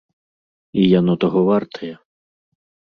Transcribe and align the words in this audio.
І 0.83 0.87
яно 0.99 1.13
таго 1.25 1.39
вартае. 1.51 1.95